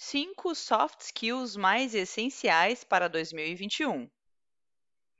5 0.00 0.54
soft 0.54 1.00
skills 1.00 1.56
mais 1.56 1.92
essenciais 1.92 2.84
para 2.84 3.08
2021. 3.08 4.08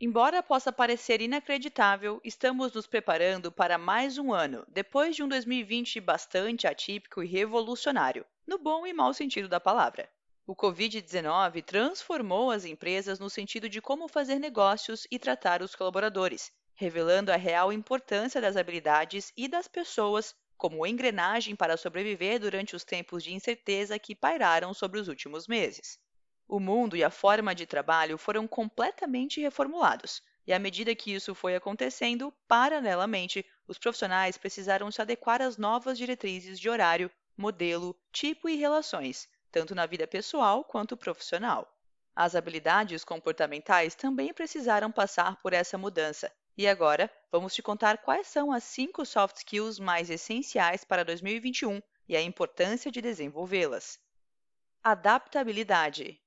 Embora 0.00 0.42
possa 0.42 0.72
parecer 0.72 1.20
inacreditável, 1.22 2.20
estamos 2.24 2.72
nos 2.72 2.84
preparando 2.84 3.52
para 3.52 3.78
mais 3.78 4.18
um 4.18 4.32
ano, 4.32 4.66
depois 4.66 5.14
de 5.14 5.22
um 5.22 5.28
2020 5.28 6.00
bastante 6.00 6.66
atípico 6.66 7.22
e 7.22 7.26
revolucionário, 7.28 8.26
no 8.44 8.58
bom 8.58 8.84
e 8.84 8.92
mau 8.92 9.14
sentido 9.14 9.48
da 9.48 9.60
palavra. 9.60 10.10
O 10.44 10.56
Covid-19 10.56 11.62
transformou 11.62 12.50
as 12.50 12.64
empresas 12.64 13.20
no 13.20 13.30
sentido 13.30 13.68
de 13.68 13.80
como 13.80 14.08
fazer 14.08 14.40
negócios 14.40 15.06
e 15.08 15.20
tratar 15.20 15.62
os 15.62 15.76
colaboradores, 15.76 16.50
revelando 16.74 17.30
a 17.30 17.36
real 17.36 17.72
importância 17.72 18.40
das 18.40 18.56
habilidades 18.56 19.32
e 19.36 19.46
das 19.46 19.68
pessoas 19.68 20.34
como 20.56 20.86
engrenagem 20.86 21.54
para 21.54 21.76
sobreviver 21.76 22.38
durante 22.38 22.74
os 22.76 22.84
tempos 22.84 23.22
de 23.22 23.34
incerteza 23.34 23.98
que 23.98 24.14
pairaram 24.14 24.72
sobre 24.72 25.00
os 25.00 25.08
últimos 25.08 25.46
meses. 25.46 25.98
O 26.46 26.60
mundo 26.60 26.96
e 26.96 27.02
a 27.02 27.10
forma 27.10 27.54
de 27.54 27.66
trabalho 27.66 28.18
foram 28.18 28.46
completamente 28.46 29.40
reformulados, 29.40 30.22
e 30.46 30.52
à 30.52 30.58
medida 30.58 30.94
que 30.94 31.14
isso 31.14 31.34
foi 31.34 31.56
acontecendo, 31.56 32.32
paralelamente, 32.46 33.44
os 33.66 33.78
profissionais 33.78 34.36
precisaram 34.36 34.90
se 34.92 35.00
adequar 35.00 35.40
às 35.40 35.56
novas 35.56 35.96
diretrizes 35.96 36.60
de 36.60 36.68
horário, 36.68 37.10
modelo, 37.36 37.96
tipo 38.12 38.48
e 38.48 38.56
relações, 38.56 39.26
tanto 39.50 39.74
na 39.74 39.86
vida 39.86 40.06
pessoal 40.06 40.62
quanto 40.62 40.96
profissional. 40.96 41.66
As 42.14 42.34
habilidades 42.34 43.04
comportamentais 43.04 43.94
também 43.94 44.32
precisaram 44.32 44.92
passar 44.92 45.40
por 45.40 45.52
essa 45.52 45.78
mudança, 45.78 46.30
e 46.56 46.68
agora, 46.68 47.10
vamos 47.32 47.52
te 47.52 47.60
contar 47.60 47.98
quais 47.98 48.28
são 48.28 48.52
as 48.52 48.62
cinco 48.62 49.04
soft 49.04 49.38
skills 49.38 49.80
mais 49.80 50.08
essenciais 50.08 50.84
para 50.84 51.04
2021 51.04 51.82
e 52.08 52.16
a 52.16 52.22
importância 52.22 52.92
de 52.92 53.02
desenvolvê-las. 53.02 53.98
Adaptabilidade. 54.80 56.20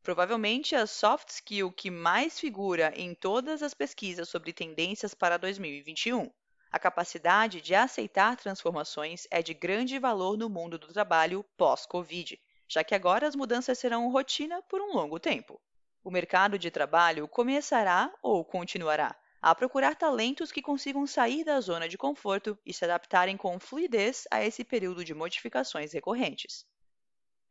Provavelmente 0.00 0.76
a 0.76 0.86
soft 0.86 1.30
skill 1.30 1.72
que 1.72 1.90
mais 1.90 2.38
figura 2.38 2.92
em 2.94 3.12
todas 3.12 3.60
as 3.60 3.74
pesquisas 3.74 4.28
sobre 4.28 4.52
tendências 4.52 5.14
para 5.14 5.36
2021. 5.36 6.30
A 6.70 6.78
capacidade 6.78 7.60
de 7.60 7.74
aceitar 7.74 8.36
transformações 8.36 9.26
é 9.32 9.42
de 9.42 9.52
grande 9.52 9.98
valor 9.98 10.38
no 10.38 10.48
mundo 10.48 10.78
do 10.78 10.92
trabalho 10.92 11.44
pós-Covid, 11.56 12.38
já 12.68 12.84
que 12.84 12.94
agora 12.94 13.26
as 13.26 13.34
mudanças 13.34 13.80
serão 13.80 14.08
rotina 14.12 14.62
por 14.62 14.80
um 14.80 14.94
longo 14.94 15.18
tempo. 15.18 15.60
O 16.04 16.10
mercado 16.10 16.56
de 16.56 16.70
trabalho 16.70 17.26
começará 17.26 18.12
ou 18.22 18.44
continuará 18.44 19.16
a 19.42 19.56
procurar 19.56 19.96
talentos 19.96 20.52
que 20.52 20.62
consigam 20.62 21.04
sair 21.04 21.42
da 21.42 21.60
zona 21.60 21.88
de 21.88 21.98
conforto 21.98 22.56
e 22.64 22.72
se 22.72 22.84
adaptarem 22.84 23.36
com 23.36 23.58
fluidez 23.58 24.24
a 24.30 24.40
esse 24.44 24.62
período 24.62 25.04
de 25.04 25.12
modificações 25.12 25.92
recorrentes. 25.92 26.64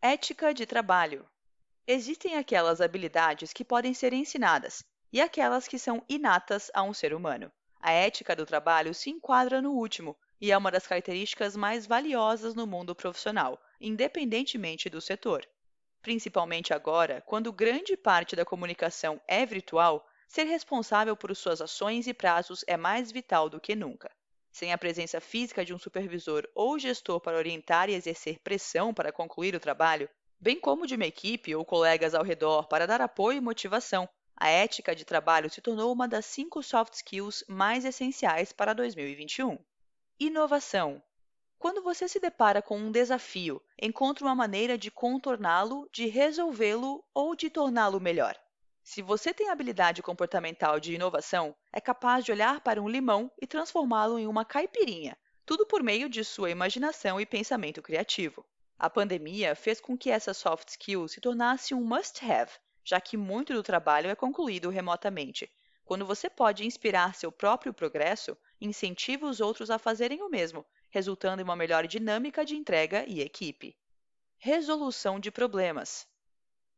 Ética 0.02 0.54
de 0.54 0.66
trabalho. 0.66 1.28
Existem 1.86 2.38
aquelas 2.38 2.80
habilidades 2.80 3.52
que 3.52 3.66
podem 3.66 3.94
ser 3.94 4.14
ensinadas 4.14 4.86
e 5.12 5.20
aquelas 5.20 5.68
que 5.68 5.78
são 5.78 6.02
inatas 6.08 6.72
a 6.74 6.82
um 6.82 6.94
ser 6.94 7.14
humano. 7.14 7.52
A 7.82 7.92
ética 7.92 8.38
do 8.38 8.46
trabalho 8.46 8.94
se 8.94 9.10
enquadra 9.10 9.62
no 9.62 9.72
último 9.74 10.18
e 10.40 10.50
é 10.50 10.58
uma 10.58 10.72
das 10.72 10.88
características 10.88 11.58
mais 11.58 11.86
valiosas 11.86 12.56
no 12.56 12.66
mundo 12.66 12.96
profissional, 12.96 13.62
independentemente 13.82 14.90
do 14.90 15.02
setor. 15.02 15.46
Principalmente 16.02 16.74
agora, 16.74 17.22
quando 17.22 17.52
grande 17.52 17.98
parte 17.98 18.34
da 18.34 18.46
comunicação 18.46 19.20
é 19.28 19.46
virtual, 19.46 20.08
Ser 20.32 20.46
responsável 20.46 21.14
por 21.14 21.36
suas 21.36 21.60
ações 21.60 22.08
e 22.08 22.14
prazos 22.14 22.64
é 22.66 22.78
mais 22.78 23.12
vital 23.12 23.50
do 23.50 23.60
que 23.60 23.76
nunca. 23.76 24.10
Sem 24.50 24.72
a 24.72 24.78
presença 24.78 25.20
física 25.20 25.66
de 25.66 25.74
um 25.74 25.78
supervisor 25.78 26.48
ou 26.56 26.80
gestor 26.80 27.20
para 27.20 27.36
orientar 27.36 27.90
e 27.90 27.96
exercer 27.96 28.40
pressão 28.40 28.94
para 28.94 29.12
concluir 29.12 29.54
o 29.56 29.60
trabalho, 29.60 30.10
bem 30.40 30.58
como 30.58 30.88
de 30.88 30.96
uma 30.96 31.06
equipe 31.06 31.54
ou 31.54 31.66
colegas 31.66 32.16
ao 32.16 32.24
redor 32.24 32.70
para 32.70 32.88
dar 32.88 33.02
apoio 33.02 33.40
e 33.40 33.42
motivação, 33.42 34.08
a 34.38 34.48
ética 34.48 34.96
de 34.96 35.04
trabalho 35.04 35.50
se 35.50 35.60
tornou 35.60 35.92
uma 35.92 36.08
das 36.08 36.28
cinco 36.28 36.64
soft 36.64 36.94
skills 36.94 37.44
mais 37.50 37.84
essenciais 37.84 38.54
para 38.54 38.72
2021. 38.72 39.58
Inovação. 40.18 41.04
Quando 41.60 41.84
você 41.84 42.08
se 42.08 42.22
depara 42.22 42.62
com 42.62 42.78
um 42.78 42.90
desafio, 42.90 43.62
encontre 43.82 44.24
uma 44.24 44.34
maneira 44.34 44.78
de 44.78 44.90
contorná-lo, 44.90 45.90
de 45.92 46.08
resolvê-lo 46.08 47.04
ou 47.14 47.36
de 47.36 47.50
torná-lo 47.50 48.00
melhor. 48.00 48.40
Se 48.84 49.02
você 49.02 49.34
tem 49.34 49.50
habilidade 49.50 50.02
comportamental 50.02 50.80
de 50.80 50.94
inovação, 50.94 51.56
é 51.72 51.80
capaz 51.80 52.26
de 52.26 52.32
olhar 52.32 52.62
para 52.62 52.82
um 52.82 52.90
limão 52.90 53.32
e 53.42 53.46
transformá-lo 53.46 54.18
em 54.18 54.28
uma 54.28 54.44
caipirinha, 54.44 55.18
tudo 55.46 55.66
por 55.66 55.84
meio 55.84 56.10
de 56.10 56.24
sua 56.24 56.50
imaginação 56.50 57.22
e 57.22 57.26
pensamento 57.26 57.82
criativo. 57.82 58.46
A 58.80 58.90
pandemia 58.90 59.56
fez 59.56 59.80
com 59.80 59.96
que 59.96 60.10
essa 60.10 60.34
soft 60.34 60.70
skill 60.70 61.08
se 61.08 61.22
tornasse 61.22 61.74
um 61.74 61.84
must-have, 61.84 62.52
já 62.84 63.00
que 63.00 63.16
muito 63.16 63.54
do 63.54 63.62
trabalho 63.62 64.10
é 64.10 64.16
concluído 64.16 64.70
remotamente. 64.70 65.50
Quando 65.86 66.06
você 66.06 66.30
pode 66.30 66.66
inspirar 66.66 67.14
seu 67.14 67.32
próprio 67.32 67.74
progresso, 67.74 68.36
incentive 68.60 69.26
os 69.26 69.40
outros 69.40 69.70
a 69.70 69.78
fazerem 69.78 70.24
o 70.24 70.30
mesmo, 70.30 70.66
resultando 70.90 71.42
em 71.42 71.44
uma 71.44 71.56
melhor 71.56 71.86
dinâmica 71.86 72.44
de 72.44 72.56
entrega 72.56 73.06
e 73.08 73.22
equipe. 73.22 73.78
Resolução 74.38 75.20
de 75.20 75.30
problemas. 75.30 76.08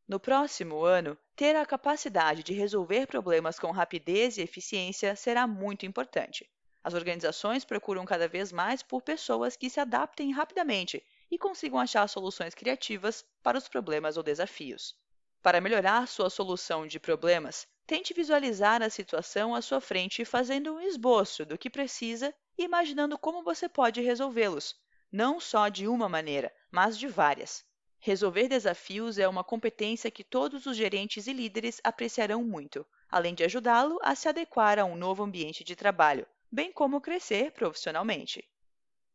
No 0.05 0.19
próximo 0.19 0.83
ano, 0.83 1.17
ter 1.33 1.55
a 1.55 1.65
capacidade 1.65 2.43
de 2.43 2.53
resolver 2.53 3.07
problemas 3.07 3.57
com 3.57 3.71
rapidez 3.71 4.37
e 4.37 4.41
eficiência 4.41 5.15
será 5.15 5.47
muito 5.47 5.85
importante. 5.85 6.49
As 6.83 6.93
organizações 6.93 7.63
procuram 7.63 8.03
cada 8.03 8.27
vez 8.27 8.51
mais 8.51 8.83
por 8.83 9.01
pessoas 9.01 9.55
que 9.55 9.69
se 9.69 9.79
adaptem 9.79 10.33
rapidamente 10.33 11.01
e 11.31 11.37
consigam 11.37 11.79
achar 11.79 12.05
soluções 12.09 12.53
criativas 12.53 13.23
para 13.41 13.57
os 13.57 13.69
problemas 13.69 14.17
ou 14.17 14.23
desafios. 14.23 14.93
Para 15.41 15.61
melhorar 15.61 16.05
sua 16.07 16.29
solução 16.29 16.85
de 16.85 16.99
problemas, 16.99 17.65
tente 17.87 18.13
visualizar 18.13 18.81
a 18.81 18.89
situação 18.89 19.55
à 19.55 19.61
sua 19.61 19.79
frente 19.79 20.25
fazendo 20.25 20.73
um 20.73 20.81
esboço 20.81 21.45
do 21.45 21.57
que 21.57 21.69
precisa 21.69 22.35
e 22.57 22.65
imaginando 22.65 23.17
como 23.17 23.41
você 23.41 23.69
pode 23.69 24.01
resolvê-los, 24.01 24.75
não 25.09 25.39
só 25.39 25.69
de 25.69 25.87
uma 25.87 26.09
maneira, 26.09 26.53
mas 26.69 26.97
de 26.97 27.07
várias. 27.07 27.65
Resolver 28.05 28.49
desafios 28.49 29.17
é 29.17 29.25
uma 29.29 29.45
competência 29.45 30.11
que 30.11 30.25
todos 30.25 30.65
os 30.65 30.75
gerentes 30.75 31.25
e 31.25 31.31
líderes 31.31 31.79
apreciarão 31.81 32.43
muito, 32.43 32.85
além 33.09 33.33
de 33.33 33.45
ajudá-lo 33.45 33.97
a 34.03 34.13
se 34.13 34.27
adequar 34.27 34.77
a 34.77 34.83
um 34.83 34.93
novo 34.93 35.23
ambiente 35.23 35.63
de 35.63 35.73
trabalho, 35.73 36.27
bem 36.51 36.69
como 36.69 36.99
crescer 36.99 37.53
profissionalmente. 37.53 38.43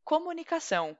Comunicação. 0.03 0.97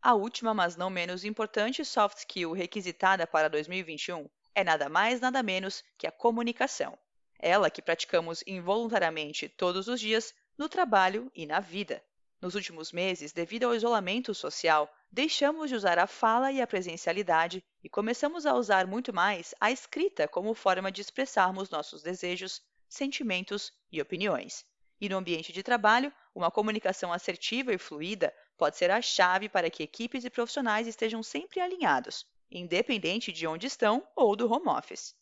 A 0.00 0.14
última, 0.14 0.54
mas 0.54 0.76
não 0.76 0.88
menos 0.88 1.24
importante 1.24 1.84
soft 1.84 2.18
skill 2.18 2.52
requisitada 2.52 3.26
para 3.26 3.50
2021 3.50 4.28
é 4.54 4.62
nada 4.62 4.88
mais 4.88 5.20
nada 5.20 5.42
menos 5.42 5.82
que 5.98 6.06
a 6.06 6.12
comunicação. 6.12 6.96
Ela 7.40 7.68
que 7.68 7.82
praticamos 7.82 8.44
involuntariamente 8.46 9.48
todos 9.48 9.88
os 9.88 9.98
dias 9.98 10.32
no 10.56 10.68
trabalho 10.68 11.28
e 11.34 11.44
na 11.44 11.58
vida. 11.58 12.00
Nos 12.40 12.54
últimos 12.54 12.92
meses, 12.92 13.32
devido 13.32 13.64
ao 13.64 13.74
isolamento 13.74 14.34
social, 14.34 14.92
deixamos 15.10 15.70
de 15.70 15.74
usar 15.74 15.98
a 15.98 16.06
fala 16.06 16.52
e 16.52 16.60
a 16.60 16.66
presencialidade 16.66 17.64
e 17.82 17.88
começamos 17.88 18.44
a 18.44 18.54
usar 18.54 18.86
muito 18.86 19.12
mais 19.12 19.54
a 19.58 19.70
escrita 19.70 20.28
como 20.28 20.52
forma 20.52 20.92
de 20.92 21.00
expressarmos 21.00 21.70
nossos 21.70 22.02
desejos, 22.02 22.60
sentimentos 22.88 23.72
e 23.90 24.02
opiniões. 24.02 24.66
E 25.00 25.08
no 25.08 25.16
ambiente 25.16 25.50
de 25.52 25.62
trabalho, 25.62 26.12
uma 26.34 26.50
comunicação 26.50 27.10
assertiva 27.10 27.72
e 27.72 27.78
fluida 27.78 28.34
pode 28.56 28.76
ser 28.76 28.90
a 28.90 29.00
chave 29.00 29.48
para 29.48 29.70
que 29.70 29.82
equipes 29.82 30.24
e 30.24 30.30
profissionais 30.30 30.86
estejam 30.86 31.22
sempre 31.22 31.60
alinhados, 31.60 32.26
independente 32.50 33.32
de 33.32 33.46
onde 33.46 33.66
estão 33.66 34.06
ou 34.14 34.36
do 34.36 34.50
home 34.50 34.68
office. 34.68 35.14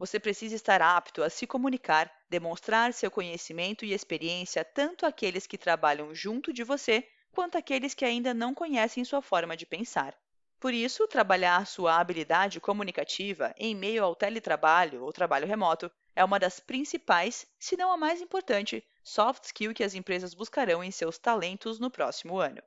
Você 0.00 0.18
precisa 0.18 0.54
estar 0.54 0.80
apto 0.80 1.22
a 1.22 1.28
se 1.28 1.46
comunicar, 1.46 2.10
demonstrar 2.30 2.94
seu 2.94 3.10
conhecimento 3.10 3.84
e 3.84 3.92
experiência 3.92 4.64
tanto 4.64 5.04
àqueles 5.04 5.46
que 5.46 5.58
trabalham 5.58 6.14
junto 6.14 6.54
de 6.54 6.64
você 6.64 7.06
quanto 7.30 7.58
àqueles 7.58 7.92
que 7.92 8.06
ainda 8.06 8.32
não 8.32 8.54
conhecem 8.54 9.04
sua 9.04 9.20
forma 9.20 9.54
de 9.54 9.66
pensar. 9.66 10.16
Por 10.58 10.72
isso, 10.72 11.06
trabalhar 11.06 11.66
sua 11.66 12.00
habilidade 12.00 12.62
comunicativa 12.62 13.54
em 13.58 13.74
meio 13.74 14.02
ao 14.02 14.16
teletrabalho 14.16 15.04
ou 15.04 15.12
trabalho 15.12 15.46
remoto 15.46 15.92
é 16.16 16.24
uma 16.24 16.38
das 16.38 16.58
principais, 16.58 17.46
se 17.58 17.76
não 17.76 17.92
a 17.92 17.96
mais 17.98 18.22
importante, 18.22 18.82
soft 19.04 19.44
skill 19.44 19.74
que 19.74 19.84
as 19.84 19.92
empresas 19.92 20.32
buscarão 20.32 20.82
em 20.82 20.90
seus 20.90 21.18
talentos 21.18 21.78
no 21.78 21.90
próximo 21.90 22.38
ano. 22.38 22.62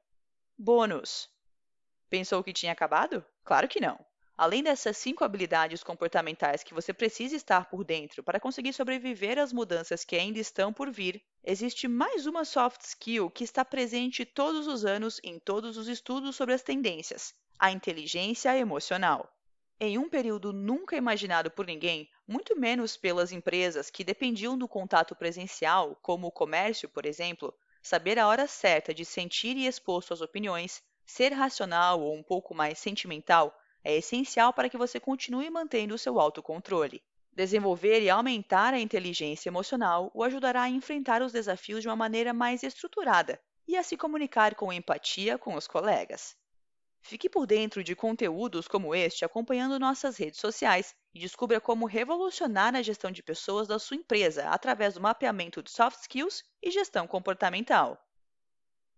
Bônus. 0.55 1.27
Pensou 2.11 2.43
que 2.43 2.53
tinha 2.53 2.73
acabado? 2.73 3.25
Claro 3.43 3.67
que 3.67 3.81
não. 3.81 3.99
Além 4.35 4.63
dessas 4.63 4.97
cinco 4.97 5.23
habilidades 5.23 5.83
comportamentais 5.83 6.63
que 6.63 6.73
você 6.73 6.91
precisa 6.91 7.35
estar 7.35 7.69
por 7.69 7.83
dentro 7.83 8.23
para 8.23 8.39
conseguir 8.39 8.73
sobreviver 8.73 9.37
às 9.37 9.53
mudanças 9.53 10.03
que 10.03 10.15
ainda 10.15 10.39
estão 10.39 10.73
por 10.73 10.89
vir, 10.89 11.23
existe 11.43 11.87
mais 11.87 12.25
uma 12.25 12.43
soft 12.43 12.81
skill 12.81 13.29
que 13.29 13.43
está 13.43 13.63
presente 13.63 14.25
todos 14.25 14.65
os 14.65 14.85
anos 14.85 15.21
em 15.23 15.37
todos 15.37 15.77
os 15.77 15.87
estudos 15.87 16.35
sobre 16.35 16.55
as 16.55 16.63
tendências: 16.63 17.35
a 17.59 17.71
inteligência 17.71 18.57
emocional. 18.57 19.31
Em 19.79 19.99
um 19.99 20.09
período 20.09 20.51
nunca 20.51 20.95
imaginado 20.95 21.51
por 21.51 21.67
ninguém, 21.67 22.09
muito 22.27 22.59
menos 22.59 22.97
pelas 22.97 23.31
empresas 23.31 23.91
que 23.91 24.03
dependiam 24.03 24.57
do 24.57 24.67
contato 24.67 25.15
presencial, 25.15 25.95
como 26.01 26.25
o 26.25 26.31
comércio, 26.31 26.89
por 26.89 27.05
exemplo, 27.05 27.53
saber 27.83 28.17
a 28.17 28.27
hora 28.27 28.47
certa 28.47 28.95
de 28.95 29.05
sentir 29.05 29.57
e 29.57 29.67
expor 29.67 30.01
suas 30.01 30.21
opiniões, 30.21 30.81
ser 31.05 31.33
racional 31.33 32.01
ou 32.01 32.15
um 32.15 32.23
pouco 32.23 32.55
mais 32.55 32.79
sentimental 32.79 33.55
é 33.83 33.95
essencial 33.95 34.53
para 34.53 34.69
que 34.69 34.77
você 34.77 34.99
continue 34.99 35.49
mantendo 35.49 35.95
o 35.95 35.97
seu 35.97 36.19
autocontrole. 36.19 37.03
Desenvolver 37.31 38.01
e 38.01 38.09
aumentar 38.09 38.73
a 38.73 38.79
inteligência 38.79 39.49
emocional 39.49 40.11
o 40.13 40.23
ajudará 40.23 40.61
a 40.61 40.69
enfrentar 40.69 41.21
os 41.21 41.31
desafios 41.31 41.81
de 41.81 41.87
uma 41.87 41.95
maneira 41.95 42.31
mais 42.31 42.63
estruturada 42.63 43.39
e 43.67 43.75
a 43.75 43.83
se 43.83 43.97
comunicar 43.97 44.55
com 44.55 44.71
empatia 44.71 45.37
com 45.37 45.55
os 45.55 45.67
colegas. 45.67 46.35
Fique 47.01 47.27
por 47.27 47.45
dentro 47.45 47.83
de 47.83 47.95
conteúdos 47.95 48.65
como 48.65 48.95
este 48.95 49.25
acompanhando 49.25 49.77
nossas 49.77 50.15
redes 50.15 50.39
sociais 50.39 50.95
e 51.13 51.19
descubra 51.19 51.59
como 51.59 51.85
revolucionar 51.85 52.75
a 52.75 52.81
gestão 52.81 53.11
de 53.11 53.21
pessoas 53.21 53.67
da 53.67 53.77
sua 53.77 53.97
empresa 53.97 54.47
através 54.47 54.93
do 54.93 55.01
mapeamento 55.01 55.61
de 55.61 55.69
soft 55.69 55.99
skills 56.01 56.43
e 56.61 56.71
gestão 56.71 57.05
comportamental. 57.05 57.99